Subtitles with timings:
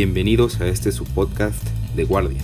[0.00, 1.60] Bienvenidos a este su podcast
[1.96, 2.40] de Guardia,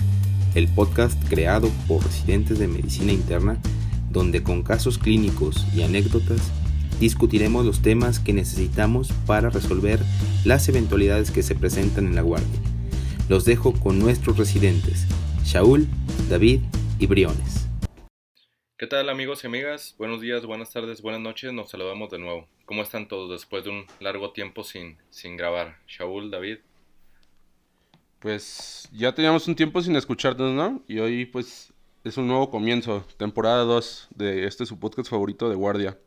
[0.56, 3.62] el podcast creado por residentes de medicina interna,
[4.10, 6.50] donde con casos clínicos y anécdotas
[6.98, 10.00] discutiremos los temas que necesitamos para resolver
[10.44, 12.58] las eventualidades que se presentan en la Guardia.
[13.28, 15.06] Los dejo con nuestros residentes,
[15.44, 15.86] Shaul,
[16.28, 16.58] David
[16.98, 17.68] y Briones.
[18.76, 19.94] ¿Qué tal amigos y amigas?
[19.96, 22.48] Buenos días, buenas tardes, buenas noches, nos saludamos de nuevo.
[22.64, 25.76] ¿Cómo están todos después de un largo tiempo sin, sin grabar?
[25.86, 26.58] Shaul, David.
[28.24, 30.82] Pues ya teníamos un tiempo sin escucharnos, ¿no?
[30.88, 31.74] Y hoy pues
[32.04, 35.98] es un nuevo comienzo, temporada 2 de este su podcast favorito de Guardia.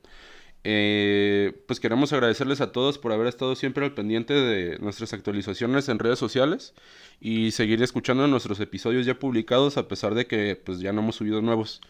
[0.63, 5.89] Eh, pues queremos agradecerles a todos por haber estado siempre al pendiente de nuestras actualizaciones
[5.89, 6.73] en redes sociales
[7.21, 11.17] y seguir escuchando nuestros episodios ya publicados a pesar de que pues ya no hemos
[11.17, 11.81] subido nuevos.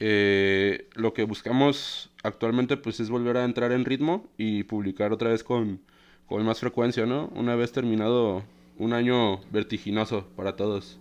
[0.00, 5.30] Eh, lo que buscamos actualmente pues es volver a entrar en ritmo y publicar otra
[5.30, 5.80] vez con,
[6.26, 7.28] con más frecuencia, ¿no?
[7.36, 8.42] Una vez terminado
[8.78, 10.98] un año vertiginoso para todos.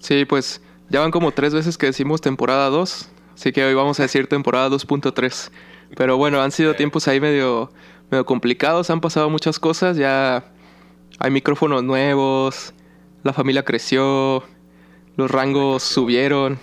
[0.00, 4.00] Sí, pues ya van como tres veces que decimos temporada 2, así que hoy vamos
[4.00, 5.50] a decir temporada 2.3.
[5.96, 7.70] Pero bueno, han sido tiempos ahí medio,
[8.10, 10.44] medio complicados, han pasado muchas cosas, ya
[11.18, 12.72] hay micrófonos nuevos,
[13.22, 14.42] la familia creció,
[15.16, 16.58] los rangos subieron,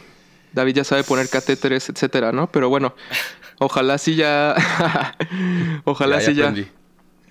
[0.54, 2.48] David ya sabe poner catéteres, etcétera, ¿no?
[2.52, 2.96] Pero bueno,
[3.60, 4.56] ojalá sí ya,
[5.84, 6.54] ojalá sí ya,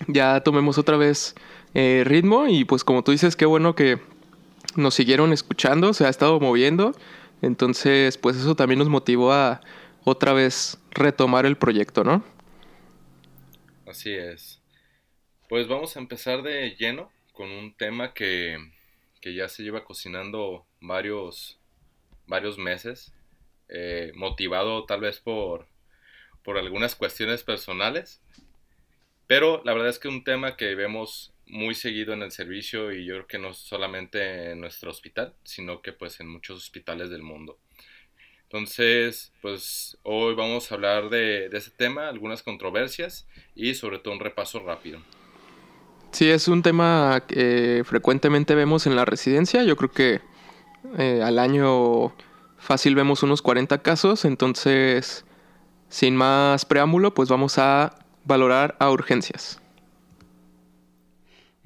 [0.07, 1.35] ya tomemos otra vez
[1.79, 3.99] eh, ritmo y pues como tú dices, qué bueno que
[4.75, 6.95] nos siguieron escuchando, se ha estado moviendo,
[7.43, 9.61] entonces pues eso también nos motivó a
[10.03, 12.23] otra vez retomar el proyecto, ¿no?
[13.85, 14.59] Así es.
[15.49, 18.57] Pues vamos a empezar de lleno con un tema que,
[19.21, 21.59] que ya se lleva cocinando varios,
[22.25, 23.13] varios meses,
[23.69, 25.67] eh, motivado tal vez por,
[26.43, 28.19] por algunas cuestiones personales,
[29.27, 33.05] pero la verdad es que un tema que vemos muy seguido en el servicio y
[33.05, 37.23] yo creo que no solamente en nuestro hospital, sino que pues en muchos hospitales del
[37.23, 37.59] mundo.
[38.43, 44.21] Entonces, pues hoy vamos a hablar de, de tema, algunas controversias y sobre todo un
[44.21, 45.01] repaso rápido.
[46.11, 49.63] Sí, es un tema que frecuentemente vemos en la residencia.
[49.63, 50.21] Yo creo que
[50.97, 52.13] eh, al año
[52.57, 54.23] fácil vemos unos 40 casos.
[54.23, 55.25] Entonces,
[55.89, 59.61] sin más preámbulo, pues vamos a valorar a urgencias.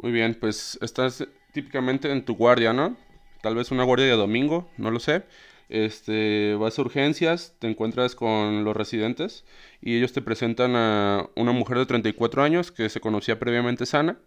[0.02, 2.98] Muy bien, pues estás típicamente en tu guardia, ¿no?
[3.44, 5.24] Tal vez una guardia de domingo, no lo sé.
[5.70, 9.46] Este, vas a urgencias, te encuentras con los residentes
[9.80, 14.18] y ellos te presentan a una mujer de 34 años que se conocía previamente sana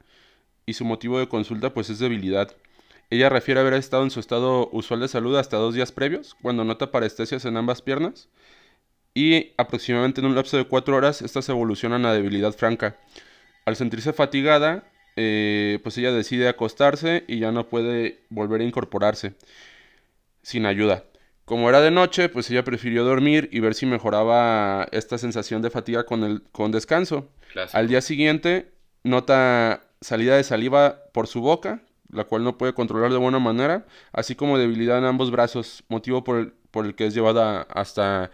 [0.65, 2.55] y su motivo de consulta pues es debilidad.
[3.11, 6.65] Ella refiere haber estado en su estado usual de salud hasta dos días previos, cuando
[6.65, 8.29] nota parestesias en ambas piernas,
[9.13, 12.97] y aproximadamente en un lapso de cuatro horas estas evolucionan a debilidad franca.
[13.65, 14.85] Al sentirse fatigada,
[15.17, 19.35] eh, pues ella decide acostarse y ya no puede volver a incorporarse
[20.43, 21.05] sin ayuda.
[21.45, 25.71] Como era de noche, pues ella prefirió dormir y ver si mejoraba esta sensación de
[25.71, 27.29] fatiga con, el, con descanso.
[27.73, 33.13] Al día siguiente nota salida de saliva por su boca, la cual no puede controlar
[33.13, 37.07] de buena manera, así como debilidad en ambos brazos, motivo por el, por el que
[37.07, 38.31] es llevada hasta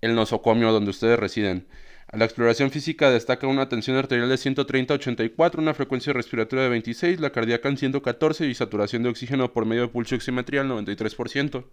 [0.00, 1.66] el nosocomio donde ustedes residen.
[2.12, 6.64] A la exploración física destaca una tensión arterial de 130 a 84, una frecuencia respiratoria
[6.64, 10.60] de 26, la cardíaca en 114 y saturación de oxígeno por medio de pulso oximetría
[10.60, 11.64] al 93%.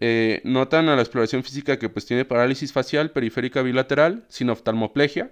[0.00, 5.30] Eh, notan a la exploración física que pues tiene parálisis facial periférica bilateral, sin oftalmoplegia,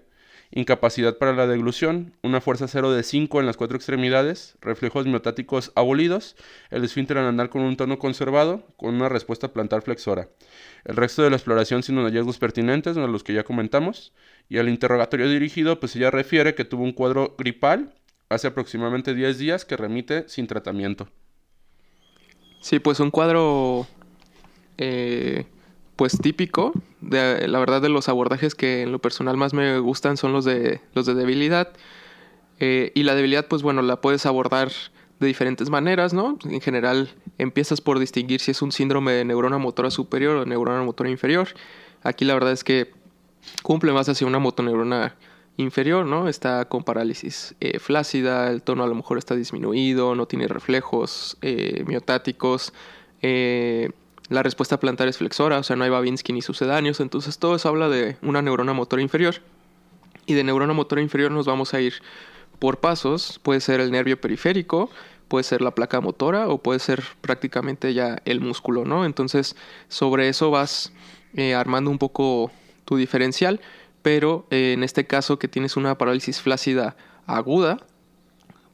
[0.53, 5.73] incapacidad para la deglución, una fuerza cero de 5 en las cuatro extremidades, reflejos miotáticos
[5.75, 6.37] abolidos,
[6.71, 10.29] el esfínter andar con un tono conservado, con una respuesta plantar flexora.
[10.85, 14.13] El resto de la exploración sin hallazgos pertinentes, de los que ya comentamos,
[14.49, 17.95] y al interrogatorio dirigido, pues ella refiere que tuvo un cuadro gripal
[18.29, 21.09] hace aproximadamente 10 días que remite sin tratamiento.
[22.61, 23.87] Sí, pues un cuadro
[24.79, 25.47] eh,
[26.03, 26.73] pues típico.
[27.01, 30.45] De, la verdad de los abordajes que en lo personal más me gustan son los
[30.45, 31.69] de, los de debilidad.
[32.59, 34.73] Eh, y la debilidad, pues bueno, la puedes abordar
[35.21, 36.39] de diferentes maneras, ¿no?
[36.45, 40.83] En general empiezas por distinguir si es un síndrome de neurona motora superior o neurona
[40.83, 41.47] motora inferior.
[42.03, 42.91] Aquí la verdad es que
[43.63, 45.15] cumple más hacia una motoneurona
[45.57, 46.27] inferior, ¿no?
[46.27, 51.37] Está con parálisis eh, flácida, el tono a lo mejor está disminuido, no tiene reflejos
[51.43, 52.73] eh, miotáticos,
[54.29, 57.69] la respuesta plantar es flexora, o sea, no hay Babinski ni sucedáneos, entonces todo eso
[57.69, 59.37] habla de una neurona motora inferior.
[60.27, 61.95] Y de neurona motora inferior nos vamos a ir
[62.59, 64.89] por pasos, puede ser el nervio periférico,
[65.27, 69.05] puede ser la placa motora o puede ser prácticamente ya el músculo, ¿no?
[69.05, 69.57] Entonces,
[69.89, 70.93] sobre eso vas
[71.35, 72.53] eh, armando un poco
[72.85, 73.61] tu diferencial,
[74.03, 76.97] pero eh, en este caso que tienes una parálisis flácida
[77.27, 77.79] aguda,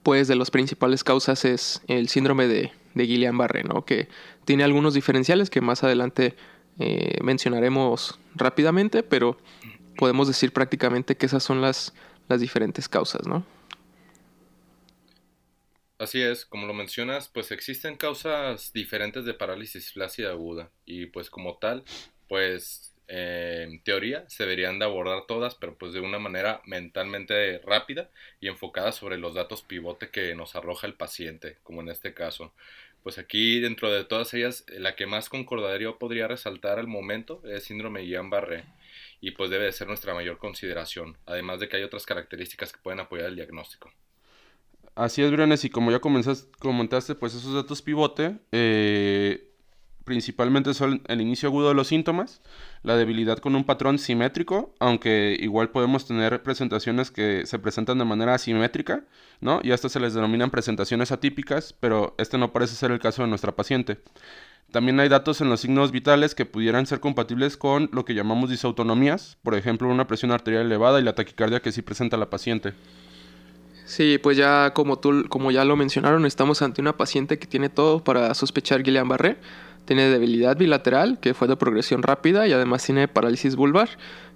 [0.02, 3.84] pues de las principales causas es el síndrome de, de Guillain-Barré, ¿no?
[3.84, 4.08] Que
[4.48, 6.34] tiene algunos diferenciales que más adelante
[6.78, 9.36] eh, mencionaremos rápidamente, pero
[9.94, 11.92] podemos decir prácticamente que esas son las,
[12.30, 13.44] las diferentes causas, ¿no?
[15.98, 21.28] Así es, como lo mencionas, pues existen causas diferentes de parálisis flácida aguda y pues
[21.28, 21.84] como tal,
[22.26, 27.58] pues eh, en teoría se deberían de abordar todas, pero pues de una manera mentalmente
[27.66, 28.10] rápida
[28.40, 32.54] y enfocada sobre los datos pivote que nos arroja el paciente, como en este caso.
[33.02, 37.64] Pues aquí dentro de todas ellas, la que más concordaría podría resaltar al momento es
[37.64, 38.64] síndrome Guillain-Barré
[39.20, 42.80] y pues debe de ser nuestra mayor consideración, además de que hay otras características que
[42.82, 43.90] pueden apoyar el diagnóstico.
[44.94, 49.47] Así es, Briones, y como ya comentaste, pues esos datos pivote eh,
[50.08, 52.40] principalmente son el inicio agudo de los síntomas,
[52.82, 58.06] la debilidad con un patrón simétrico, aunque igual podemos tener presentaciones que se presentan de
[58.06, 59.04] manera asimétrica,
[59.42, 59.60] ¿no?
[59.62, 63.20] Y a estas se les denominan presentaciones atípicas, pero este no parece ser el caso
[63.20, 63.98] de nuestra paciente.
[64.72, 68.48] También hay datos en los signos vitales que pudieran ser compatibles con lo que llamamos
[68.48, 72.72] disautonomías, por ejemplo, una presión arterial elevada y la taquicardia que sí presenta la paciente.
[73.88, 77.70] Sí, pues ya como tú, como ya lo mencionaron, estamos ante una paciente que tiene
[77.70, 79.38] todo para sospechar Guillain-Barré.
[79.88, 83.88] Tiene debilidad bilateral, que fue de progresión rápida, y además tiene parálisis vulvar.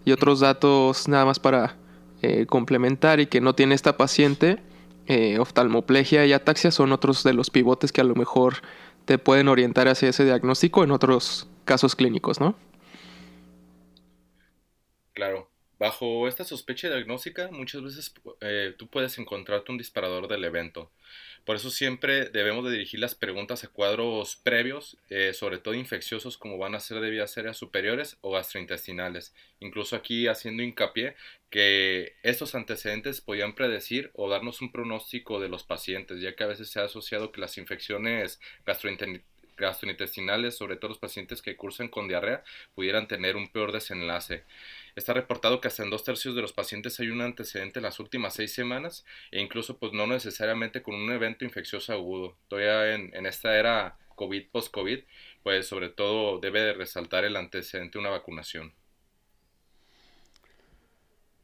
[0.03, 1.77] Y otros datos nada más para
[2.23, 4.63] eh, complementar y que no tiene esta paciente,
[5.09, 8.63] eh, oftalmoplegia y ataxia son otros de los pivotes que a lo mejor
[9.05, 12.57] te pueden orientar hacia ese diagnóstico en otros casos clínicos, ¿no?
[15.13, 15.51] Claro.
[15.79, 20.93] Bajo esta sospecha diagnóstica, muchas veces eh, tú puedes encontrarte un disparador del evento.
[21.45, 26.39] Por eso siempre debemos de dirigir las preguntas a cuadros previos, eh, sobre todo infecciosos
[26.39, 29.35] como van a ser de vías aéreas superiores o gastrointestinales.
[29.59, 31.17] Incluso aquí haciendo hincapié
[31.51, 36.49] que estos antecedentes podían predecir o darnos un pronóstico de los pacientes, ya que a
[36.49, 38.41] veces se ha asociado que las infecciones
[39.57, 44.45] gastrointestinales, sobre todo los pacientes que cursan con diarrea, pudieran tener un peor desenlace.
[44.95, 47.99] Está reportado que hasta en dos tercios de los pacientes hay un antecedente en las
[48.01, 52.37] últimas seis semanas e incluso pues no necesariamente con un evento infeccioso agudo.
[52.49, 55.01] Todavía en, en esta era COVID, post-COVID,
[55.43, 58.73] pues sobre todo debe de resaltar el antecedente de una vacunación.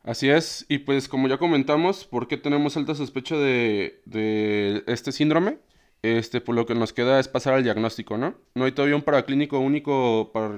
[0.04, 5.12] Así es, y pues como ya comentamos, ¿por qué tenemos alta sospecha de, de este
[5.12, 5.58] síndrome?
[6.00, 8.38] Este, pues lo que nos queda es pasar al diagnóstico, ¿no?
[8.54, 10.54] No hay todavía un paraclínico único para,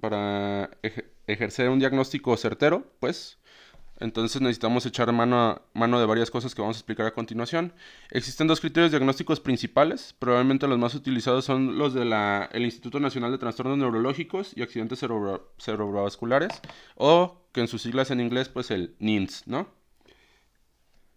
[0.00, 0.70] para
[1.32, 3.38] ejercer un diagnóstico certero, pues.
[4.00, 7.74] Entonces necesitamos echar mano, a, mano de varias cosas que vamos a explicar a continuación.
[8.10, 10.14] Existen dos criterios diagnósticos principales.
[10.18, 12.14] Probablemente los más utilizados son los del
[12.54, 15.00] Instituto Nacional de Trastornos Neurológicos y Accidentes
[15.58, 16.62] Cerebrovasculares,
[16.94, 19.79] o que en sus siglas en inglés, pues el NINS, ¿no?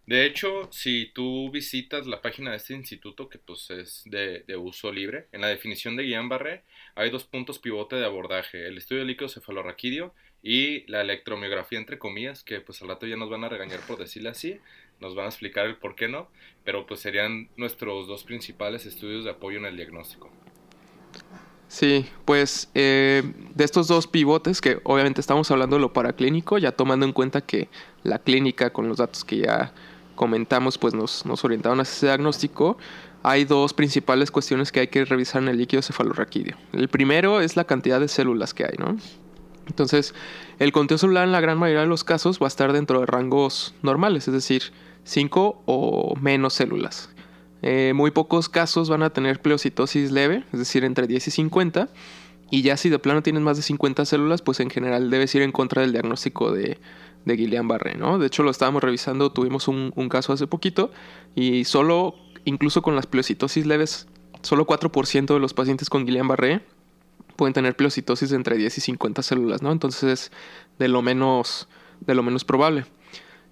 [0.05, 4.91] De hecho, si tú visitas la página de este instituto, que pues es de, uso
[4.91, 6.63] libre, en la definición de Guillain-Barré
[6.95, 11.99] hay dos puntos pivote de abordaje, el estudio de líquido cefalorraquídeo y la electromiografía entre
[11.99, 14.59] comillas, que pues al rato ya nos van a regañar por decirle así,
[14.99, 16.29] nos van a explicar el por qué no,
[16.65, 20.29] pero pues serían nuestros dos principales estudios de apoyo en el diagnóstico.
[21.69, 23.23] Sí, pues eh,
[23.55, 27.41] de estos dos pivotes, que obviamente estamos hablando de lo paraclínico, ya tomando en cuenta
[27.41, 27.69] que
[28.03, 29.73] la clínica con los datos que ya
[30.15, 32.77] comentamos, pues nos, nos orientaron a ese diagnóstico,
[33.23, 36.57] hay dos principales cuestiones que hay que revisar en el líquido cefalorraquídeo.
[36.73, 38.97] El primero es la cantidad de células que hay, ¿no?
[39.67, 40.13] Entonces,
[40.59, 43.05] el conteo celular en la gran mayoría de los casos va a estar dentro de
[43.05, 44.73] rangos normales, es decir,
[45.05, 47.09] 5 o menos células.
[47.61, 51.87] Eh, muy pocos casos van a tener pleocitosis leve, es decir, entre 10 y 50.
[52.53, 55.41] Y ya si de plano tienes más de 50 células, pues en general debes ir
[55.41, 56.77] en contra del diagnóstico de,
[57.25, 58.19] Guillain-Barré, ¿no?
[58.19, 60.91] De hecho, lo estábamos revisando, tuvimos un, caso hace poquito
[61.33, 62.13] y solo,
[62.45, 64.07] incluso con las pleocitosis leves,
[64.43, 66.61] solo 4% de los pacientes con Guillain-Barré
[67.37, 69.71] pueden tener pleocitosis de entre 10 y 50 células, ¿no?
[69.71, 70.31] Entonces,
[70.77, 71.67] de lo menos,
[72.01, 72.85] de lo menos probable.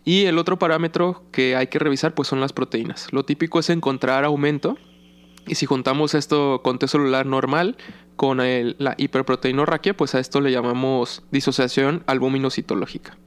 [0.06, 3.12] Y el otro parámetro que hay que revisar, pues son las proteínas.
[3.12, 4.78] Lo típico es encontrar aumento
[5.48, 7.78] y si juntamos esto con T celular normal
[8.22, 13.18] con la hiperproteinorraquia, pues a esto le llamamos disociación albuminocitológica.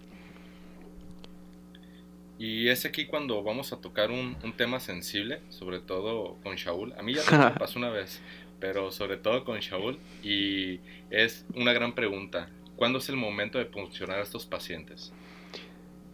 [2.38, 6.92] Y es aquí cuando vamos a tocar un, tema sensible, sobre todo con Shaul.
[6.96, 8.20] A mí ya me pasó una vez,
[8.60, 9.98] pero sobre todo con Shaul.
[10.22, 10.78] Y
[11.10, 12.48] es una gran pregunta.
[12.76, 15.12] ¿Cuándo es el momento de funcionar a estos pacientes?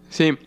[0.09, 0.39] Sí,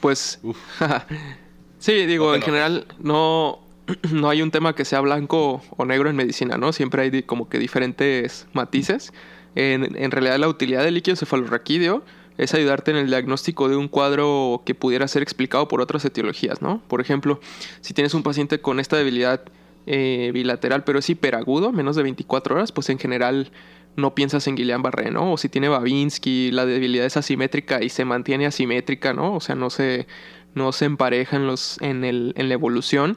[0.00, 0.40] pues...
[1.78, 3.65] sí, digo, en general no,
[4.12, 6.72] no hay un tema que sea blanco o negro en medicina, ¿no?
[6.72, 9.12] Siempre hay como que diferentes matices.
[9.54, 12.04] En, en realidad la utilidad del líquido cefalorraquídeo
[12.38, 16.60] es ayudarte en el diagnóstico de un cuadro que pudiera ser explicado por otras etiologías,
[16.60, 16.82] ¿no?
[16.88, 17.40] Por ejemplo,
[17.80, 19.42] si tienes un paciente con esta debilidad
[19.86, 23.50] eh, bilateral, pero es hiperagudo, menos de 24 horas, pues en general
[23.96, 25.32] no piensas en Guillain-Barré, ¿no?
[25.32, 29.34] O si tiene Babinski, la debilidad es asimétrica y se mantiene asimétrica, ¿no?
[29.34, 30.06] O sea, no se,
[30.54, 33.16] no se empareja los, en, el, en la evolución,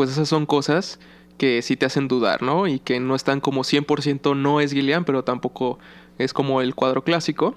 [0.00, 0.98] pues esas son cosas
[1.36, 2.66] que sí te hacen dudar, ¿no?
[2.66, 5.78] Y que no están como 100% no es Guillain, pero tampoco
[6.16, 7.54] es como el cuadro clásico.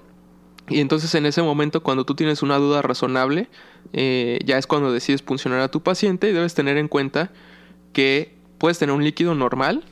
[0.68, 3.48] Y entonces en ese momento cuando tú tienes una duda razonable,
[3.94, 7.32] eh, ya es cuando decides puncionar a tu paciente y debes tener en cuenta
[7.94, 9.82] que puedes tener un líquido normal,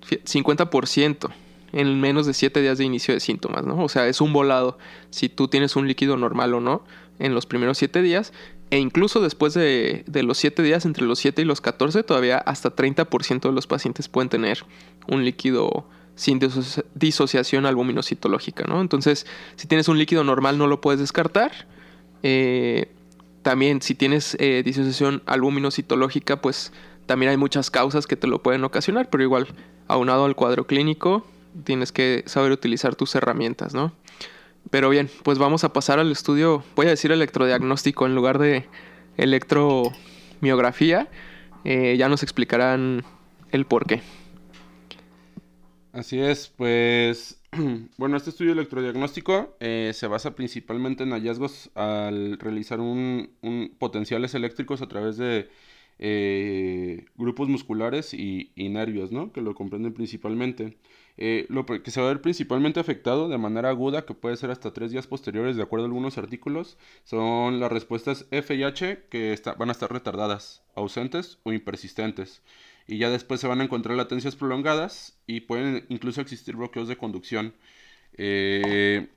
[0.00, 1.30] 50%
[1.72, 3.84] en menos de 7 días de inicio de síntomas, ¿no?
[3.84, 4.78] O sea, es un volado
[5.10, 6.84] si tú tienes un líquido normal o no
[7.18, 8.32] en los primeros 7 días.
[8.70, 12.74] E incluso después de, los 7 días, entre los 7 y los 14, todavía hasta
[12.74, 14.64] 30% de los pacientes pueden tener
[15.06, 16.40] un líquido sin
[16.94, 18.80] disociación albuminocitológica, ¿no?
[18.80, 21.52] Entonces, si tienes un líquido normal no lo puedes descartar.
[22.22, 22.90] Eh,
[23.42, 26.72] también si tienes eh, disociación albuminocitológica, pues
[27.04, 29.46] también hay muchas causas que te lo pueden ocasionar, pero igual,
[29.86, 31.24] aunado al cuadro clínico,
[31.64, 33.92] tienes que saber utilizar tus herramientas, ¿no?
[34.70, 38.66] Pero bien, pues vamos a pasar al estudio, voy a decir electrodiagnóstico en lugar de
[39.16, 41.08] electromiografía.
[41.64, 43.04] Eh, ya nos explicarán
[43.50, 44.02] el por qué.
[45.92, 47.40] Así es, pues
[47.96, 53.30] bueno, este estudio electrodiagnóstico eh, se basa principalmente en hallazgos al realizar un,
[53.78, 55.48] potenciales eléctricos a través de
[55.98, 59.32] eh, grupos musculares y, nervios, ¿no?
[59.32, 60.76] Que lo comprenden principalmente.
[61.18, 64.50] Eh, lo que se va a ver principalmente afectado de manera aguda, que puede ser
[64.50, 69.04] hasta tres días posteriores, de acuerdo a algunos artículos, son las respuestas F y H
[69.10, 72.42] que van a estar retardadas, ausentes o impersistentes
[72.86, 76.96] y ya después se van a encontrar latencias prolongadas y pueden incluso existir bloqueos de
[76.96, 77.54] conducción.
[78.16, 79.08] Eh,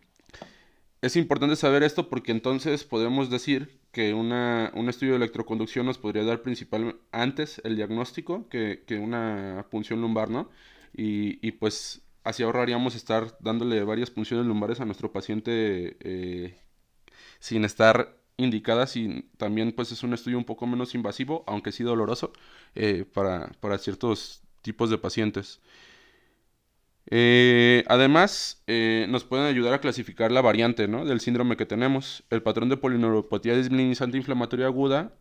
[1.01, 5.97] es importante saber esto porque entonces podemos decir que una, un estudio de electroconducción nos
[5.97, 10.49] podría dar principalmente antes el diagnóstico que, una punción lumbar, ¿no?
[10.93, 16.59] Y, pues así ahorraríamos estar dándole varias punciones lumbares a nuestro paciente eh,
[17.39, 21.83] sin estar indicadas y también pues es un estudio un poco menos invasivo, aunque sí
[21.83, 22.33] doloroso,
[22.75, 25.61] eh, para, ciertos tipos de pacientes.
[27.11, 28.63] Eh, además,
[29.07, 32.23] nos pueden ayudar a clasificar la variante del síndrome que tenemos.
[32.29, 35.13] El patrón de polineuropatía desminimizante inflamatoria aguda,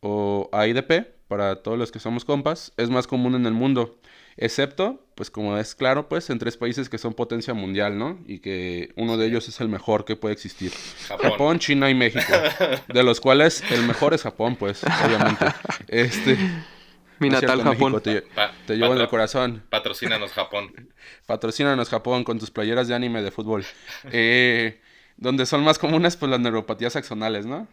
[0.00, 3.98] o AIDP, para todos los que somos compas, es más común en el mundo
[4.38, 8.18] excepto, pues como es claro, pues en tres países que son potencia mundial, ¿no?
[8.26, 10.72] Y que uno de ellos es el mejor que puede existir.
[11.08, 12.32] Japón, China y México,
[12.86, 15.46] de los cuales el mejor es Japón, pues, obviamente.
[15.88, 16.38] Este
[17.18, 18.00] mi natal Japón.
[18.00, 19.64] te, llevo en el corazón.
[19.68, 20.72] Patrocínanos Japón.
[21.26, 23.64] Patrocínanos Japón con tus playeras de anime de fútbol.
[24.12, 24.80] Eh,
[25.16, 27.66] donde son más comunes pues las neuropatías axonales, ¿no?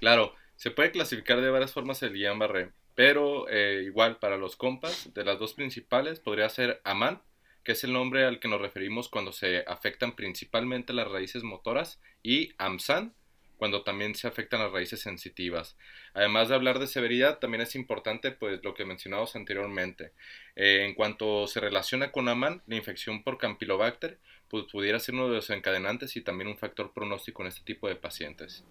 [0.00, 2.72] Claro, se puede clasificar de varias formas el Guillain-Barré.
[2.94, 7.20] Pero eh, igual para los compas, de las dos principales podría ser Aman,
[7.64, 12.00] que es el nombre al que nos referimos cuando se afectan principalmente las raíces motoras,
[12.22, 13.14] y AMSAN,
[13.56, 15.76] cuando también se afectan las raíces sensitivas.
[16.12, 20.12] Además de hablar de severidad, también es importante pues lo que mencionamos anteriormente.
[20.56, 24.18] Eh, en cuanto se relaciona con AMAN, la infección por Campylobacter
[24.48, 27.88] pues, pudiera ser uno de los encadenantes y también un factor pronóstico en este tipo
[27.88, 28.64] de pacientes.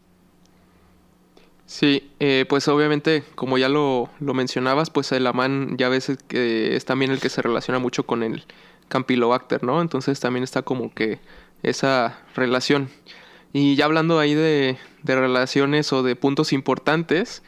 [1.74, 6.76] Sí, eh, pues obviamente, como ya lo, lo, mencionabas, pues el amán ya ves que
[6.76, 8.44] es también el que se relaciona mucho con el
[8.90, 9.82] Campylobacter, ¿no?
[9.82, 11.20] Entonces también está como que
[11.64, 12.90] esa relación.
[13.54, 17.42] Y ya hablando ahí de, de relaciones o de puntos importantes,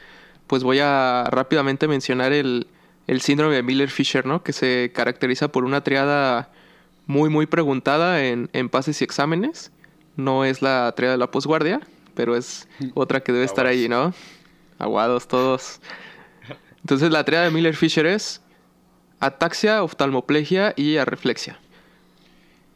[0.48, 2.66] pues voy a rápidamente mencionar el,
[3.06, 4.42] el síndrome de Miller-Fisher, ¿no?
[4.42, 6.50] Que se caracteriza por una triada
[7.06, 9.72] muy, muy preguntada en, en pases y exámenes.
[10.16, 11.82] No es la triada de la posguardia,
[12.16, 14.14] pero es otra que debe estar ahí, ¿no?
[14.78, 15.80] Aguados todos.
[16.82, 18.42] Entonces la tríada de Miller-Fisher es
[19.20, 21.60] ataxia, oftalmoplegia y arreflexia.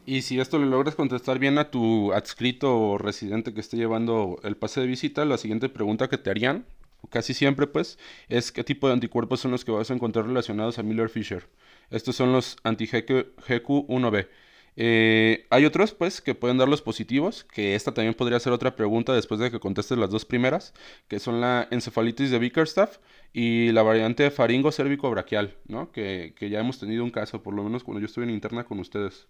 [0.06, 4.40] Y si esto le logras contestar bien a tu adscrito o residente que esté llevando
[4.44, 6.66] el pase de visita, la siguiente pregunta que te harían,
[7.12, 10.80] casi siempre pues, es qué tipo de anticuerpos son los que vas a encontrar relacionados
[10.80, 11.48] a Miller-Fisher.
[11.92, 14.28] Estos son los anti-GQ1B.
[14.76, 18.76] Eh, hay otros, pues, que pueden dar los positivos, que esta también podría ser otra
[18.76, 20.74] pregunta después de que contestes las dos primeras,
[21.08, 22.98] que son la encefalitis de Bickerstaff
[23.34, 25.92] y la variante faringo cérvico braquial, ¿no?
[25.92, 28.80] Que, ya hemos tenido un caso, por lo menos cuando yo estuve en interna con
[28.80, 29.28] ustedes,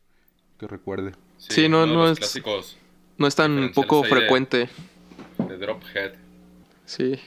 [0.59, 1.13] que recuerde.
[1.37, 2.19] Sí, no, no es,
[3.17, 4.69] no es tan poco frecuente.
[5.37, 6.13] De, drop head.
[6.85, 7.19] Sí.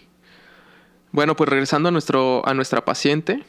[1.12, 3.44] Bueno, pues regresando a, nuestro, a nuestra paciente,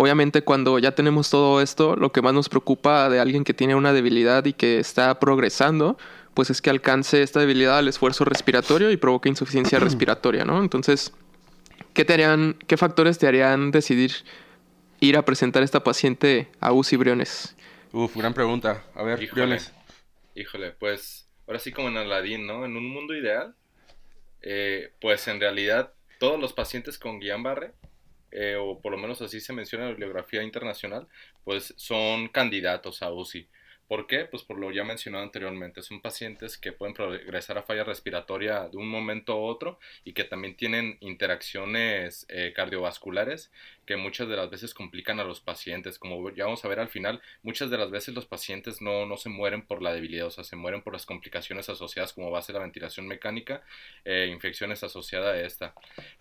[0.00, 3.74] Obviamente cuando ya tenemos todo esto, lo que más nos preocupa de alguien que tiene
[3.74, 5.98] una debilidad y que está progresando,
[6.34, 10.62] pues es que alcance esta debilidad al esfuerzo respiratorio y provoque insuficiencia respiratoria, ¿no?
[10.62, 11.12] Entonces,
[11.94, 14.12] ¿qué te harían, qué factores te harían decidir
[15.00, 17.56] ir a presentar a esta paciente a UCI Briones?
[17.90, 18.84] Uf, gran pregunta.
[18.94, 19.42] A ver, Híjole.
[19.42, 19.72] Briones.
[20.36, 22.64] Híjole, pues ahora sí como en Aladdin, ¿no?
[22.64, 23.56] En un mundo ideal,
[24.42, 27.72] eh, pues en realidad todos los pacientes con Guillain-Barré,
[28.30, 31.06] eh, o por lo menos así se menciona en la bibliografía internacional,
[31.44, 33.48] pues son candidatos a UCI.
[33.88, 34.26] ¿Por qué?
[34.26, 38.76] Pues por lo ya mencionado anteriormente, son pacientes que pueden progresar a falla respiratoria de
[38.76, 43.50] un momento a otro y que también tienen interacciones eh, cardiovasculares
[43.86, 45.98] que muchas de las veces complican a los pacientes.
[45.98, 49.16] Como ya vamos a ver al final, muchas de las veces los pacientes no, no
[49.16, 52.40] se mueren por la debilidad, o sea, se mueren por las complicaciones asociadas como va
[52.40, 53.62] a ser la ventilación mecánica,
[54.04, 55.74] eh, infecciones asociadas a esta.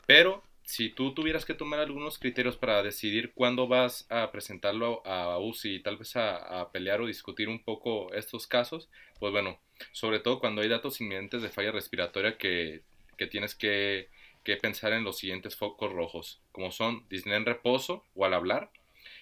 [0.05, 5.39] Pero si tú tuvieras que tomar algunos criterios para decidir cuándo vas a presentarlo a
[5.39, 9.62] UCI y tal vez a, pelear o discutir un poco estos casos, pues bueno,
[9.93, 12.81] sobre todo cuando hay datos inminentes de falla respiratoria que,
[13.17, 14.09] que tienes que,
[14.43, 18.69] que, pensar en los siguientes focos rojos, como son disney en reposo o al hablar,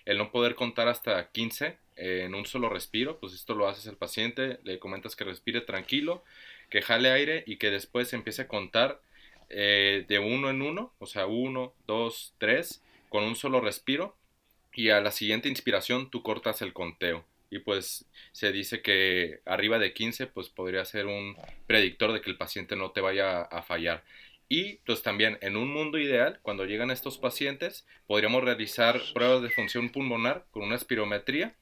[0.06, 3.88] el no poder contar hasta 15 eh, en un solo respiro, pues esto lo haces
[3.88, 6.24] al paciente, le comentas que respire tranquilo,
[6.72, 9.00] que jale aire y que después empiece a contar
[9.50, 14.16] eh, de uno en uno, o sea, uno, dos, tres, con un solo respiro,
[14.74, 17.26] y a la siguiente inspiración tú cortas el conteo.
[17.50, 21.38] Y pues se dice que arriba de 15 pues podría ser un
[21.68, 24.04] predictor de que el paciente no te vaya a fallar.
[24.50, 29.50] Y pues también en un mundo ideal, cuando llegan estos pacientes, podríamos realizar pruebas de
[29.50, 31.56] función pulmonar con una espirometría,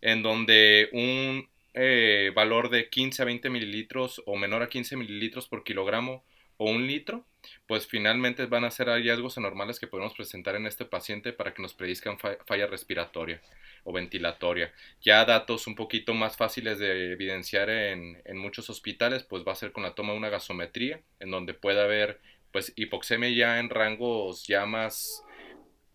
[0.00, 5.48] en donde un eh, valor de 15 a 20 mililitros o menor a 15 mililitros
[5.48, 6.24] por kilogramo
[6.56, 7.24] o un litro,
[7.66, 11.62] pues finalmente van a ser hallazgos anormales que podemos presentar en este paciente para que
[11.62, 13.40] nos predizcan falla respiratoria
[13.84, 14.72] o ventilatoria.
[15.00, 19.72] Ya datos un poquito más fáciles de evidenciar en, muchos hospitales, pues va a ser
[19.72, 22.20] con la toma de una gasometría, en donde puede haber
[22.52, 25.24] pues hipoxemia ya en rangos ya más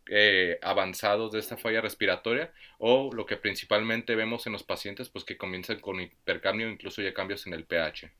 [0.10, 5.24] eh, avanzados de esta falla respiratoria o lo que principalmente vemos en los pacientes pues
[5.24, 8.12] que comienzan con hipercambio incluso ya cambios en el pH.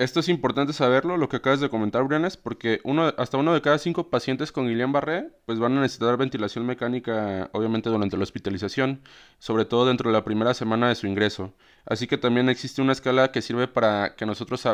[0.00, 3.60] Esto es importante saberlo, lo que acabas de comentar, Brianes, porque uno, hasta uno de
[3.60, 9.02] cada cinco pacientes con Guillain-Barré pues van a necesitar ventilación mecánica, obviamente durante la hospitalización,
[9.38, 11.52] sobre todo dentro de la primera semana de su ingreso.
[11.84, 14.66] Así que también existe una escala que sirve para que nosotros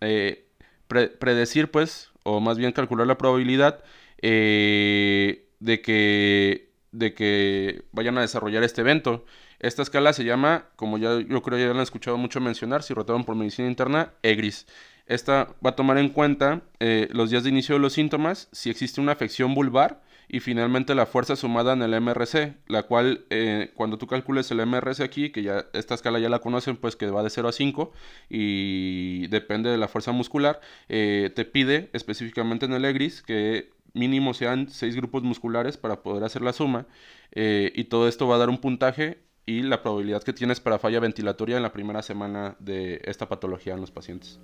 [0.00, 0.46] eh,
[0.86, 3.82] pre predecir, pues, o más bien calcular la probabilidad
[4.22, 9.24] eh, de que de que vayan a desarrollar este evento.
[9.60, 12.94] Esta escala se llama, como ya yo creo ya la han escuchado mucho mencionar, si
[12.94, 14.66] rotaron por medicina interna, EGRIS.
[15.06, 18.70] Esta va a tomar en cuenta eh, los días de inicio de los síntomas, si
[18.70, 23.72] existe una afección vulvar y finalmente la fuerza sumada en el MRC, la cual eh,
[23.74, 27.06] cuando tú calcules el MRC aquí, que ya esta escala ya la conocen, pues que
[27.10, 27.92] va de 0 a 5
[28.28, 34.34] y depende de la fuerza muscular, eh, te pide específicamente en el EGRIS que mínimo
[34.34, 36.86] sean 6 grupos musculares para poder hacer la suma
[37.34, 41.00] y todo esto va a dar un puntaje y la probabilidad que tienes para falla
[41.00, 44.38] ventilatoria en la primera semana de esta patología en los pacientes.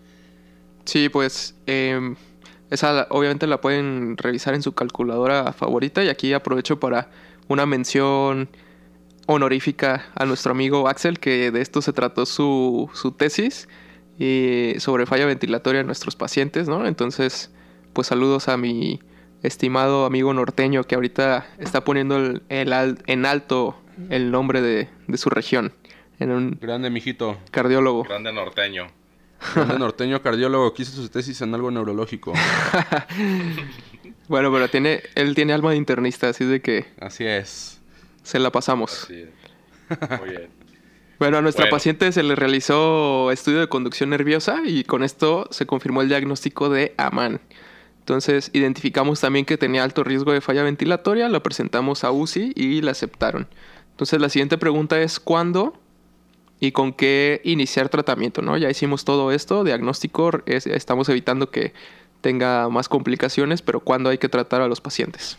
[0.87, 2.15] Sí, pues eh,
[2.71, 7.11] esa obviamente la pueden revisar en su calculadora favorita y aquí aprovecho para
[7.49, 8.49] una mención
[9.27, 13.69] honorífica a nuestro amigo Axel, que de esto se trató su, su tesis
[14.79, 16.87] sobre falla ventilatoria en nuestros pacientes, ¿no?
[16.87, 17.51] Entonces,
[17.93, 19.01] pues saludos a mi
[19.43, 23.77] estimado amigo norteño que ahorita está poniendo el, el, en alto
[24.11, 25.73] el nombre de, de, su región.
[26.19, 27.39] En un Grande, mijito.
[27.51, 28.05] Cardiólogo.
[28.05, 28.89] Grande norteño.
[29.55, 32.33] Grande norteño cardiólogo que hizo su tesis en algo neurológico.
[34.29, 36.87] bueno, pero tiene, él tiene alma de internista, así de que...
[37.01, 37.81] Así es.
[38.23, 39.05] Se la pasamos.
[39.05, 40.11] Así es.
[40.21, 40.49] Muy bien.
[41.19, 41.77] Bueno, a nuestra Bueno.
[41.77, 46.69] paciente se le realizó estudio de conducción nerviosa y con esto se confirmó el diagnóstico
[46.69, 47.41] de AMAN.
[48.01, 52.83] Entonces identificamos también que tenía alto riesgo de falla ventilatoria, la presentamos a UCI y
[52.83, 53.49] la aceptaron.
[53.95, 55.75] Entonces la siguiente pregunta es ¿cuándo
[56.61, 58.43] y con qué iniciar tratamiento?
[58.43, 58.57] ¿no?
[58.59, 61.75] Ya hicimos todo esto, diagnóstico, es- estamos evitando que
[62.23, 65.39] tenga más complicaciones, pero ¿cuándo hay que tratar a los pacientes?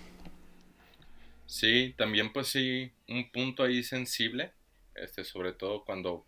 [1.45, 4.53] Sí, también pues sí, un punto ahí sensible,
[4.95, 6.27] este, sobre todo cuando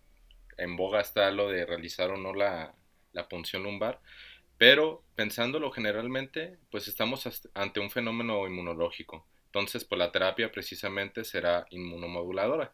[0.57, 2.75] en boga está lo de realizar o no la,
[3.13, 4.01] la punción lumbar,
[4.57, 11.65] pero pensándolo generalmente, pues estamos ante un fenómeno inmunológico, entonces pues la terapia precisamente será
[11.71, 12.73] inmunomoduladora.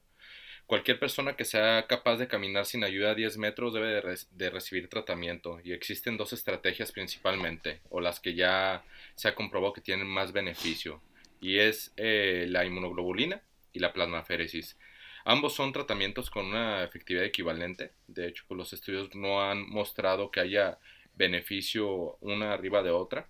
[0.65, 4.15] Cualquier persona que sea capaz de caminar sin ayuda a 10 metros debe de, re-
[4.31, 8.83] de recibir tratamiento y existen dos estrategias principalmente, o las que ya
[9.15, 11.01] se ha comprobado que tienen más beneficio
[11.39, 13.41] y es eh, la inmunoglobulina
[13.71, 14.77] y la plasmaféresis.
[15.25, 17.93] Ambos son tratamientos con una efectividad equivalente.
[18.07, 20.79] De hecho, pues, los estudios no han mostrado que haya
[21.15, 23.29] beneficio una arriba de otra.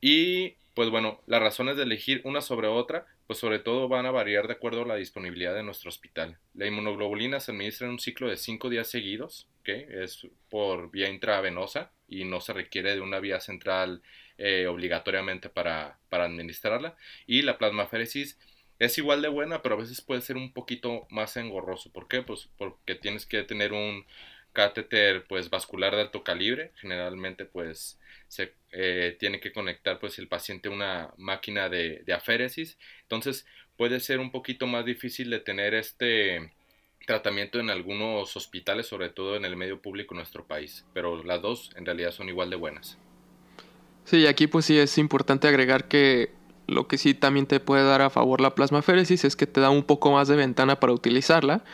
[0.00, 4.10] Y pues bueno, las razones de elegir una sobre otra, pues sobre todo van a
[4.10, 6.38] variar de acuerdo a la disponibilidad de nuestro hospital.
[6.52, 11.08] La inmunoglobulina se administra en un ciclo de 5 días seguidos, que es por vía
[11.08, 14.02] intravenosa y no se requiere de una vía central
[14.36, 16.96] eh, obligatoriamente para, para administrarla.
[17.26, 18.38] Y la plasmaféresis
[18.80, 21.92] es igual de buena, pero a veces puede ser un poquito más engorroso.
[21.92, 22.22] ¿Por qué?
[22.22, 24.04] Pues porque tienes que tener un
[24.54, 30.28] catéter pues vascular de alto calibre, generalmente pues se eh, tiene que conectar pues el
[30.28, 35.74] paciente a una máquina de, aféresis, entonces puede ser un poquito más difícil de tener
[35.74, 36.52] este
[37.06, 41.42] tratamiento en algunos hospitales, sobre todo en el medio público en nuestro país, pero las
[41.42, 42.96] dos en realidad son igual de buenas.
[44.04, 46.30] Sí, aquí pues sí es importante agregar que
[46.66, 49.70] lo que sí también te puede dar a favor la plasmaféresis es que te da
[49.70, 51.64] un poco más de ventana para utilizarla,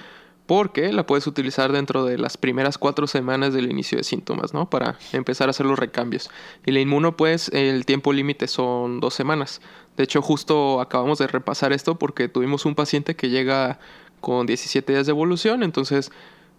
[0.50, 4.68] porque la puedes utilizar dentro de las primeras cuatro semanas del inicio de síntomas, ¿no?
[4.68, 6.28] Para empezar a hacer los recambios.
[6.66, 9.60] Y la inmuno, pues, el tiempo límite son dos semanas.
[9.96, 13.78] De hecho, justo acabamos de repasar esto porque tuvimos un paciente que llega
[14.20, 16.10] con 17 días de evolución, entonces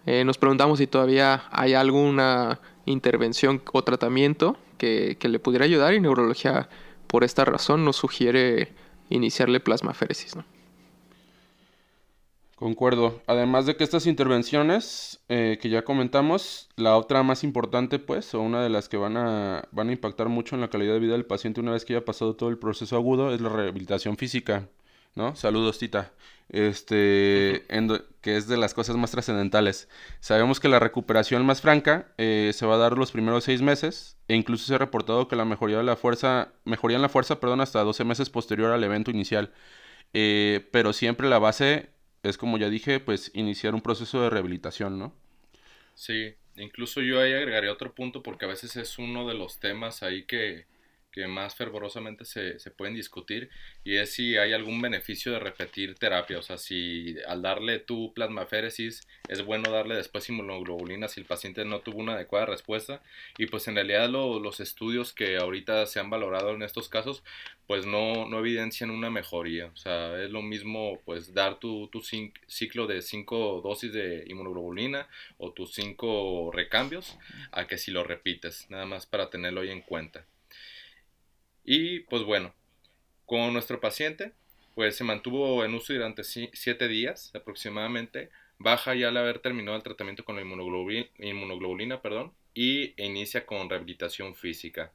[0.06, 6.00] eh, nos preguntamos si todavía hay alguna intervención o tratamiento que, le pudiera ayudar y
[6.00, 6.70] neurología
[7.08, 8.72] por esta razón nos sugiere
[9.10, 10.44] iniciarle plasmaféresis, ¿no?
[12.62, 13.20] Concuerdo.
[13.26, 18.40] Además de que estas intervenciones eh, que ya comentamos, la otra más importante, pues, o
[18.40, 21.14] una de las que van a, van a impactar mucho en la calidad de vida
[21.14, 24.68] del paciente una vez que haya pasado todo el proceso agudo, es la rehabilitación física,
[25.16, 25.34] ¿no?
[25.34, 26.12] Saludos, Tita.
[26.50, 27.64] Este,
[28.20, 29.88] que es de las cosas más trascendentales.
[30.20, 34.18] Sabemos que la recuperación más franca eh, se va a dar los primeros seis meses,
[34.28, 37.40] e incluso se ha reportado que la mejoría de la fuerza, mejoría en la fuerza,
[37.40, 39.52] perdón, hasta 12 meses posterior al evento inicial.
[40.14, 41.91] Eh, pero siempre la base
[42.22, 45.14] es como ya dije, pues iniciar un proceso de rehabilitación, ¿no?
[45.94, 50.02] Sí, incluso yo ahí agregaría otro punto porque a veces es uno de los temas
[50.02, 50.66] ahí que,
[51.12, 53.50] que más fervorosamente se, se, pueden discutir
[53.84, 58.12] y es si hay algún beneficio de repetir terapia, o sea, si al darle tu
[58.14, 63.02] plasmaféresis es bueno darle después inmunoglobulina si el paciente no tuvo una adecuada respuesta
[63.38, 67.22] y pues en realidad los estudios que ahorita se han valorado en estos casos
[67.66, 72.02] pues no, no evidencian una mejoría, o sea, es lo mismo pues dar tu, tu
[72.02, 77.16] ciclo de 5 dosis de inmunoglobulina o tus 5 recambios
[77.50, 80.26] a que si lo repites, nada más para tenerlo ahí en cuenta.
[81.64, 82.54] Y pues bueno,
[83.26, 84.32] con nuestro paciente,
[84.74, 89.82] pues se mantuvo en uso durante 7 días aproximadamente, baja ya al haber terminado el
[89.82, 94.92] tratamiento con la inmunoglobulina, inmunoglobulina perdón, y inicia con rehabilitación física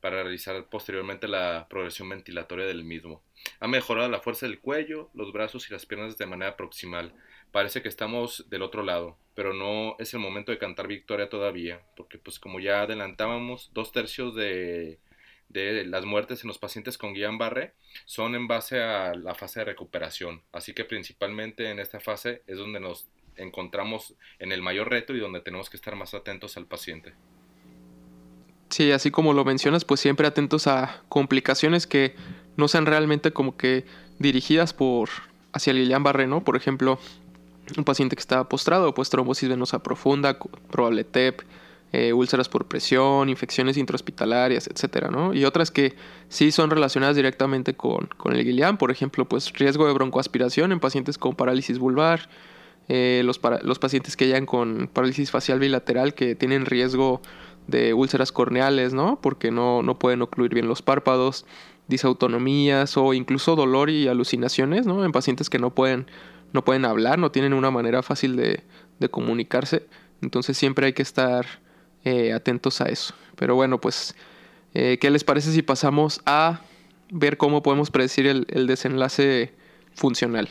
[0.00, 3.22] para realizar posteriormente la progresión ventilatoria del mismo.
[3.60, 7.12] Ha mejorado la fuerza del cuello, los brazos y las piernas de manera proximal.
[7.52, 11.82] Parece que estamos del otro lado, pero no es el momento de cantar victoria todavía,
[11.96, 14.98] porque pues como ya adelantábamos, dos tercios de
[15.50, 17.72] de las muertes en los pacientes con Guillain-Barré
[18.06, 20.42] son en base a la fase de recuperación.
[20.52, 25.20] Así que principalmente en esta fase es donde nos encontramos en el mayor reto y
[25.20, 27.14] donde tenemos que estar más atentos al paciente.
[28.68, 32.14] Sí, así como lo mencionas, pues siempre atentos a complicaciones que
[32.56, 33.84] no sean realmente como que
[34.18, 35.08] dirigidas por
[35.52, 36.44] hacia el Guillain-Barré, ¿no?
[36.44, 37.00] Por ejemplo,
[37.76, 40.38] un paciente que está postrado, pues trombosis venosa profunda,
[40.70, 41.40] probable TEP,
[41.92, 45.34] eh, úlceras por presión, infecciones intrahospitalarias, etcétera, ¿no?
[45.34, 45.94] Y otras que
[46.28, 50.78] sí son relacionadas directamente con, con el Guillain, por ejemplo, pues riesgo de broncoaspiración en
[50.78, 52.28] pacientes con parálisis vulvar,
[52.88, 57.22] eh, los, los pacientes que hayan con parálisis facial bilateral que tienen riesgo
[57.66, 59.20] de úlceras corneales, ¿no?
[59.20, 61.44] Porque no, no pueden ocluir bien los párpados,
[61.88, 65.04] disautonomías o incluso dolor y alucinaciones, ¿no?
[65.04, 66.06] En pacientes que no pueden,
[66.52, 68.62] no pueden hablar, no tienen una manera fácil de,
[69.00, 69.86] de comunicarse.
[70.22, 71.46] Entonces siempre hay que estar
[72.04, 73.14] eh, atentos a eso.
[73.36, 74.14] Pero bueno, pues,
[74.74, 76.60] eh, ¿qué les parece si pasamos a
[77.10, 79.54] ver cómo podemos predecir el, desenlace
[79.94, 80.48] funcional?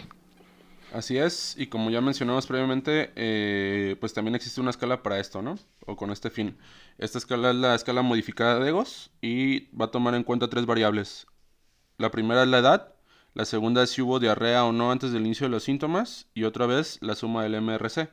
[0.94, 5.42] Así es, y como ya mencionamos previamente, eh, pues también existe una escala para esto,
[5.42, 5.58] ¿no?
[5.86, 6.58] O con este fin.
[6.98, 10.66] Esta escala es la escala modificada de EGOS y va a tomar en cuenta tres
[10.66, 11.28] variables.
[11.98, 12.96] La primera es la edad,
[13.34, 16.44] la segunda es si hubo diarrea o no antes del inicio de los síntomas y
[16.44, 18.10] otra vez la suma del MRC.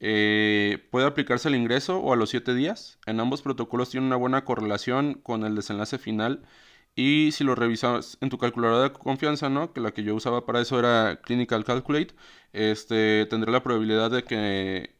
[0.00, 2.98] Eh, puede aplicarse al ingreso o a los 7 días.
[3.06, 6.46] En ambos protocolos tiene una buena correlación con el desenlace final.
[6.94, 9.72] Y si lo revisas en tu calculadora de confianza, ¿no?
[9.72, 12.14] Que la que yo usaba para eso era Clinical Calculate,
[12.52, 14.96] este, tendré la probabilidad de que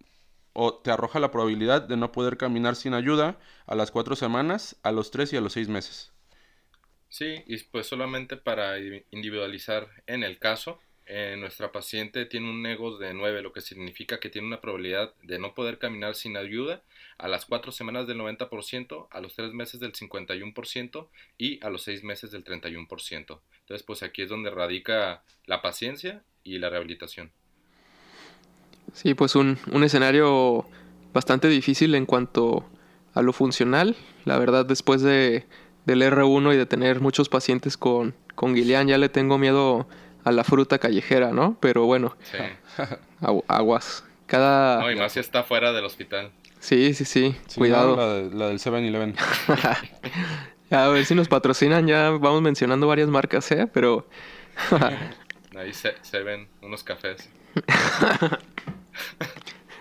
[0.53, 4.77] o te arroja la probabilidad de no poder caminar sin ayuda a las 4 semanas,
[4.83, 6.13] a los 3 y a los 6 meses.
[7.09, 8.79] Sí, y pues solamente para
[9.11, 14.19] individualizar en el caso, eh, nuestra paciente tiene un negos de 9, lo que significa
[14.19, 16.83] que tiene una probabilidad de no poder caminar sin ayuda
[17.17, 21.07] a las 4 semanas del 90%, a los 3 meses del 51%
[21.39, 22.89] y a los 6 meses del 31%.
[23.09, 27.31] Entonces, pues aquí es donde radica la paciencia y la rehabilitación.
[28.93, 30.67] Sí, pues un, un escenario
[31.13, 32.69] bastante difícil en cuanto
[33.15, 33.97] a lo funcional.
[34.25, 35.45] La verdad, después de,
[35.85, 39.87] del R1 y de tener muchos pacientes con, con Guillain, ya le tengo miedo
[40.27, 41.57] a la fruta callejera, ¿no?
[41.61, 42.39] Pero bueno, Sí.
[43.49, 44.05] aguas.
[44.27, 44.81] Cada...
[44.81, 46.33] No, y más si está fuera del hospital.
[46.59, 47.97] Sí, sí, sí, Sí, cuidado.
[47.97, 49.15] La, de- la del 7-Eleven.
[50.73, 53.69] a ver si nos patrocinan, ya vamos mencionando varias marcas, ¿eh?
[53.73, 54.07] Pero...
[55.57, 57.29] Ahí se, se ven unos cafés.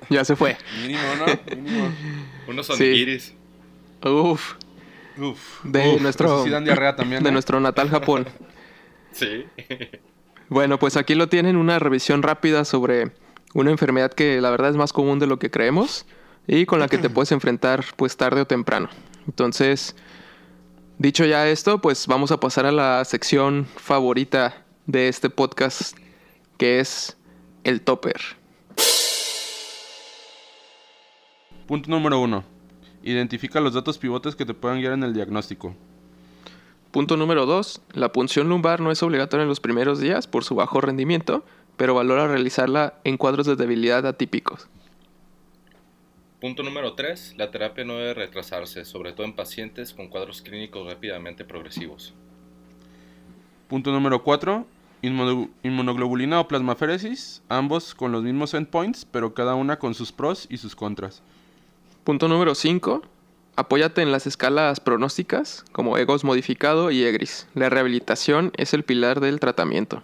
[0.10, 0.58] ya se fue.
[0.82, 1.56] Mínimo, ¿no?
[1.56, 1.92] Mínimo.
[2.48, 2.74] Unos Sí.
[2.74, 3.34] onigiris.
[4.04, 4.54] Uf,
[5.18, 5.64] Uf.
[5.64, 7.24] De uf, nuestro- Sí dan diarrea también.
[7.24, 7.32] de ¿eh?
[7.32, 8.28] nuestro natal Japón.
[9.12, 9.46] Sí.
[10.50, 13.12] Bueno, pues aquí lo tienen, una revisión rápida sobre
[13.54, 16.06] una enfermedad que la verdad es más común de lo que creemos
[16.46, 18.90] y con la que te puedes enfrentar pues tarde o temprano.
[19.28, 19.96] Entonces,
[21.00, 25.98] dicho ya esto, pues vamos a pasar a la sección favorita de este podcast,
[26.58, 27.18] que es
[27.64, 28.22] el topper.
[31.66, 32.44] Punto número uno.
[33.02, 35.76] Identifica los datos pivotes que te puedan guiar en el diagnóstico.
[36.96, 37.82] Punto número 2.
[37.92, 41.44] La punción lumbar no es obligatoria en los primeros días por su bajo rendimiento,
[41.76, 44.70] pero valora realizarla en cuadros de debilidad atípicos.
[46.40, 47.36] Punto número 3.
[47.36, 52.14] La terapia no debe retrasarse, sobre todo en pacientes con cuadros clínicos rápidamente progresivos.
[53.68, 54.66] Punto número 4.
[55.02, 60.60] Inmunoglobulina o plasmaféresis, ambos con los mismos endpoints, pero cada una con sus pros y
[60.60, 61.22] sus contras.
[62.06, 63.02] Punto número 5.
[63.58, 67.48] Apóyate en las escalas pronósticas como EGOS modificado y EGRIS.
[67.54, 70.04] La rehabilitación es el pilar del tratamiento.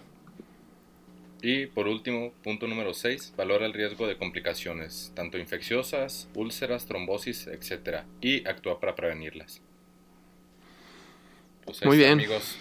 [1.42, 3.34] Y por último, punto número 6.
[3.36, 8.04] Valora el riesgo de complicaciones, tanto infecciosas, úlceras, trombosis, etc.
[8.22, 9.60] Y actúa para prevenirlas.
[11.66, 12.12] Pues Muy bien.
[12.12, 12.56] amigos.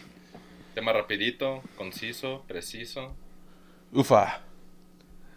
[0.74, 3.16] Tema rapidito, conciso, preciso.
[3.94, 4.42] Ufa.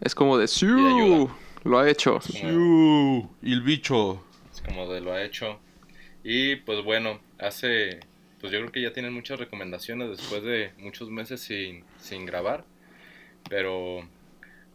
[0.01, 0.47] Es como de.
[0.47, 1.29] ¡Siu!
[1.63, 2.19] Lo ha hecho.
[2.21, 4.21] Siu, y el bicho.
[4.65, 5.59] Como de lo ha hecho.
[6.23, 7.99] Y pues bueno, hace,
[8.41, 12.65] pues yo creo que ya tienen muchas recomendaciones después de muchos meses sin, sin grabar.
[13.49, 14.07] Pero,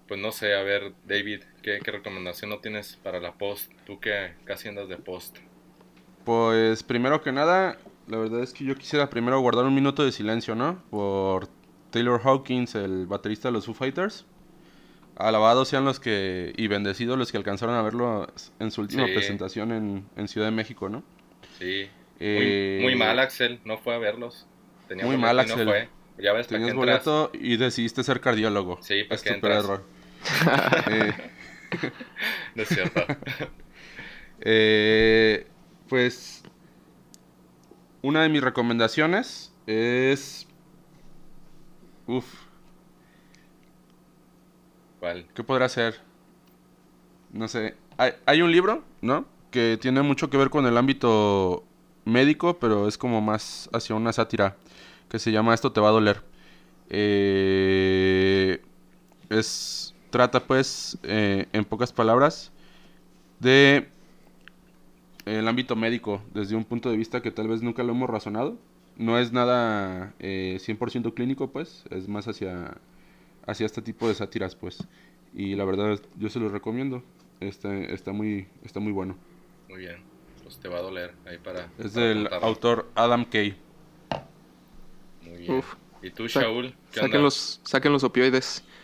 [0.07, 3.73] pues no sé, a ver, David, ¿qué, qué recomendación no tienes para la post?
[3.85, 5.39] Tú que casi andas de post.
[6.25, 10.13] Pues primero que nada, la verdad es que yo quisiera primero guardar un minuto de
[10.13, 10.83] silencio, ¿no?
[10.91, 11.49] Por
[11.91, 14.25] Taylor Hawkins, el baterista de los Foo Fighters.
[15.27, 18.27] Alabados sean los que, y bendecidos los que alcanzaron a verlo
[18.59, 19.13] en su última Sí.
[19.13, 21.03] presentación en, en Ciudad de México, ¿no?
[21.59, 21.89] Sí.
[22.19, 24.47] Eh, Muy, muy mal, Axel, no fue a verlos.
[24.89, 25.67] Tenía Muy mal, no Axel.
[25.67, 25.89] fue.
[26.19, 28.79] Ya ves, ¿para Tenías boleto y decidiste ser cardiólogo.
[28.83, 29.65] Sí, ¿para es tu entras?
[29.65, 29.85] error.
[30.91, 31.13] Eh,
[32.55, 33.01] No es cierto.
[34.43, 35.47] Eh,
[35.89, 36.43] pues
[38.03, 40.47] una de mis recomendaciones es...
[42.07, 42.25] Uf,
[45.35, 46.01] ¿qué podrá ser?
[47.33, 47.75] No sé.
[47.97, 49.27] Hay, hay un libro, ¿no?
[49.51, 51.65] Que tiene mucho que ver con el ámbito
[52.05, 54.57] médico, pero es como más hacia una sátira,
[55.09, 56.23] que se llama Esto te va a doler.
[56.91, 58.61] Eh,
[59.31, 62.53] es, trata pues, eh, en pocas palabras,
[63.39, 63.89] de
[65.27, 68.59] el ámbito médico desde un punto de vista que tal vez nunca lo hemos razonado.
[68.97, 72.77] No es nada eh, 100% clínico, pues, es más hacia,
[73.47, 74.87] hacia este tipo de sátiras, pues.
[75.35, 77.03] Y la verdad, yo se los recomiendo.
[77.41, 79.17] Está, está, muy, está muy bueno.
[79.69, 80.03] Muy bien.
[80.43, 81.69] Pues te va a doler ahí para.
[81.79, 83.57] Es para del autor Adam Kay.
[85.23, 85.59] Muy bien.
[85.59, 85.75] Uf.
[86.03, 86.75] ¿Y tú, Sa- Shaul?
[86.93, 88.65] ¿Qué Saquen los, saquen los opioides.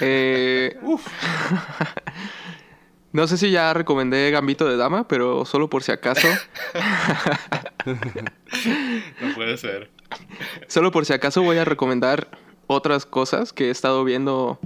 [0.00, 0.78] Eh,
[3.12, 6.28] no sé si ya recomendé Gambito de Dama, pero solo por si acaso.
[9.20, 9.90] No puede ser.
[10.68, 12.28] Solo por si acaso voy a recomendar
[12.66, 14.58] otras cosas que he estado viendo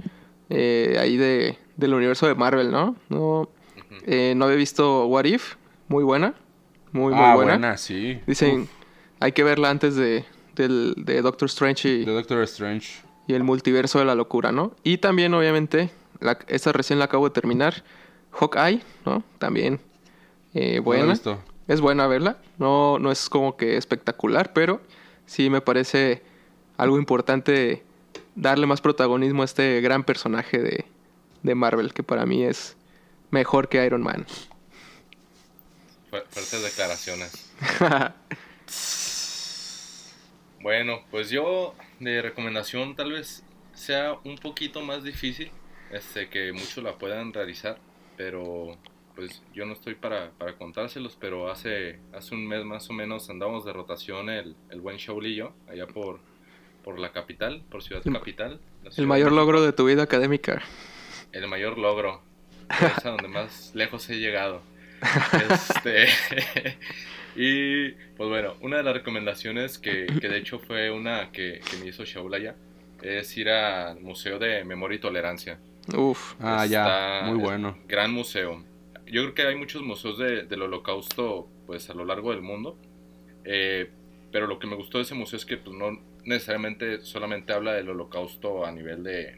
[0.49, 2.95] eh, ahí de, del universo de Marvel, ¿no?
[3.09, 3.49] No,
[4.05, 5.55] eh, no había visto What If,
[5.87, 6.33] muy buena,
[6.91, 7.53] muy, muy ah, buena.
[7.53, 8.19] buena, sí.
[8.25, 8.69] Dicen, Uf,
[9.19, 13.01] hay que verla antes de, del, de Doctor Strange y, de Doctor Strange.
[13.27, 14.73] y el multiverso de la locura, ¿no?
[14.83, 17.83] Y también, obviamente, la, esta recién la acabo de terminar,
[18.31, 19.23] Hawkeye, ¿no?
[19.39, 19.79] También
[20.53, 21.13] eh, buena.
[21.67, 22.37] Es buena verla.
[22.57, 24.81] No, no es como que espectacular, pero
[25.25, 26.23] sí me parece
[26.77, 27.83] algo importante
[28.37, 30.85] darle más protagonismo a este gran personaje de,
[31.43, 32.77] de Marvel, que para mí es
[33.31, 34.25] mejor que Iron Man.
[36.09, 37.51] Fu- Fuertes declaraciones.
[40.61, 45.51] Bueno, pues yo de recomendación tal vez sea un poquito más difícil,
[45.91, 47.77] este, que muchos la puedan realizar,
[48.17, 48.75] pero
[49.15, 53.29] pues yo no estoy para, para contárselos, pero hace, hace un mes más o menos
[53.29, 56.19] andamos de rotación el, el buen y yo, allá por,
[56.87, 58.61] por la capital, por Ciudad Capital.
[58.95, 60.61] el mayor logro de tu vida académica.
[61.33, 62.21] El mayor logro,
[62.69, 64.61] es a donde más lejos he llegado.
[65.51, 66.07] Este,
[67.35, 71.75] y pues bueno, una de las recomendaciones que, que de hecho fue una que, que
[71.75, 72.55] me hizo Shaul allá,
[73.01, 75.59] es ir al Museo de Memoria y Tolerancia.
[75.93, 77.77] Uf, ah, ya, muy bueno.
[77.85, 78.63] Gran museo
[79.05, 82.77] yo creo que hay muchos museos del holocausto pues a lo largo del mundo,
[83.43, 83.89] eh,
[84.31, 87.73] pero lo que me gustó de ese museo es que pues, no necesariamente solamente habla
[87.73, 89.37] del holocausto a nivel de,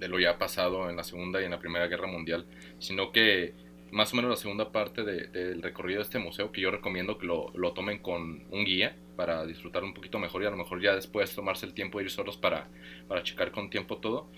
[0.00, 2.46] de lo ya pasado en la Segunda y en la Primera Guerra Mundial,
[2.78, 3.54] sino que
[3.92, 7.26] más o menos la segunda parte del recorrido de este museo, que yo recomiendo que
[7.26, 10.82] lo, lo, tomen con un guía para disfrutar un poquito mejor y a lo mejor
[10.82, 12.68] ya después tomarse el tiempo de ir solos para,
[13.08, 14.28] para checar con tiempo todo.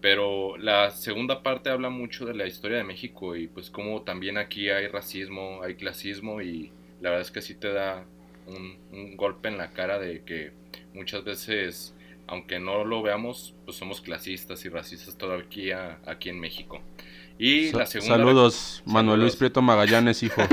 [0.00, 4.38] Pero la segunda parte habla mucho de la historia de México y pues como también
[4.38, 8.04] aquí hay racismo, hay clasismo y la verdad es que sí te da
[8.48, 10.52] un, golpe en la cara de que
[10.98, 11.94] muchas veces,
[12.26, 16.82] aunque no lo veamos, pues somos clasistas y racistas todavía aquí en México.
[17.38, 18.16] Y la segunda...
[18.16, 20.42] Saludos, Manuel Luis Prieto Magallanes, hijo.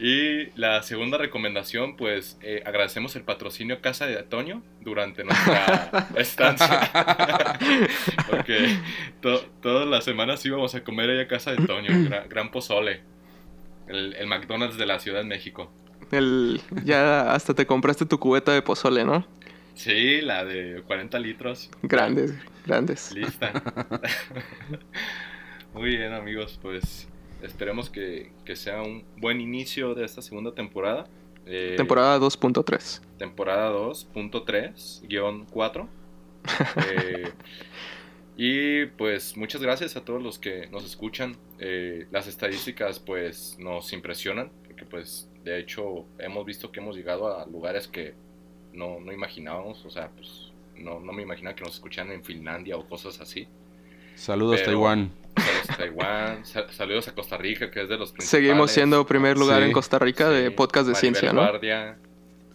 [0.00, 6.88] Y la segunda recomendación, pues eh, agradecemos el patrocinio Casa de Antonio durante nuestra estancia.
[8.30, 8.78] Porque
[9.60, 11.90] todas las semanas íbamos a comer ahí a Casa de Antonio,
[12.30, 13.00] gran, pozole.
[13.88, 15.72] El, el, McDonald's de la Ciudad de México.
[16.10, 19.26] El, ya hasta te compraste tu cubeta de pozole, ¿no?
[19.74, 21.70] Sí, la de 40 litros.
[21.82, 22.34] Grandes,
[22.66, 23.12] grandes.
[23.12, 23.52] Lista.
[25.74, 27.06] Muy bien, amigos, pues
[27.42, 31.06] Esperemos que, sea un buen inicio de esta segunda temporada.
[31.46, 33.00] Eh, temporada 2.3.
[33.18, 35.88] Temporada 2.3, 4.
[36.94, 37.30] Eh,
[38.36, 41.36] y pues muchas gracias a todos los que nos escuchan.
[41.58, 47.36] Eh, las estadísticas pues nos impresionan, porque pues de hecho hemos visto que hemos llegado
[47.36, 48.14] a lugares que
[48.72, 49.84] no, imaginábamos.
[49.84, 53.48] O sea, pues no, no me imaginaba que nos escuchan en Finlandia o cosas así.
[54.14, 55.10] Saludos Taiwán.
[55.36, 58.30] Saludos a Taiwán, saludos a Costa Rica, que es de los principales.
[58.30, 61.40] Seguimos siendo primer lugar en Costa Rica de podcast de ciencia, ¿no?
[61.40, 61.98] Guardia,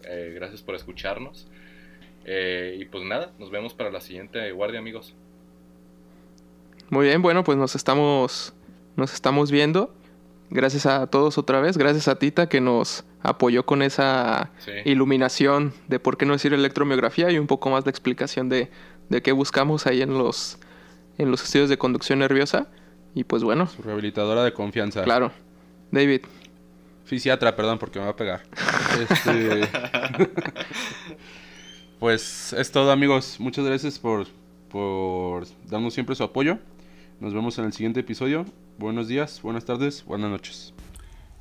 [0.02, 1.48] eh, gracias por escucharnos.
[2.26, 5.14] Eh, y pues nada, nos vemos para la siguiente guardia, amigos.
[6.90, 8.52] Muy bien, bueno, pues nos estamos,
[8.96, 9.94] nos estamos viendo.
[10.50, 14.50] Gracias a todos otra vez, gracias a Tita que nos apoyó con esa
[14.84, 18.70] iluminación de por qué no decir electromiografía y un poco más de explicación de,
[19.08, 20.58] de qué buscamos ahí en los
[21.18, 22.66] en los estudios de conducción nerviosa.
[23.14, 23.66] Y pues bueno.
[23.66, 25.04] Su rehabilitadora de confianza.
[25.04, 25.32] Claro.
[25.90, 26.22] David.
[27.04, 28.42] Fisiatra, perdón, porque me va a pegar.
[29.08, 29.68] Este,
[32.00, 33.36] pues es todo, amigos.
[33.38, 34.26] Muchas gracias por,
[34.68, 36.58] por darnos siempre su apoyo.
[37.20, 38.44] Nos vemos en el siguiente episodio.
[38.78, 40.74] Buenos días, buenas tardes, buenas noches.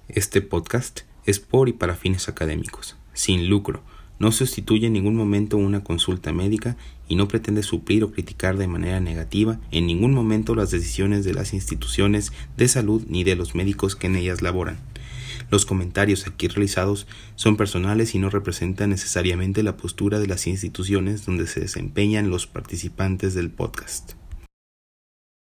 [0.07, 3.83] Este podcast es por y para fines académicos, sin lucro
[4.19, 6.77] no sustituye en ningún momento una consulta médica
[7.09, 11.33] y no pretende suplir o criticar de manera negativa en ningún momento las decisiones de
[11.33, 14.79] las instituciones de salud ni de los médicos que en ellas laboran.
[15.49, 17.05] Los comentarios aquí realizados
[17.35, 22.47] son personales y no representan necesariamente la postura de las instituciones donde se desempeñan los
[22.47, 24.13] participantes del podcast.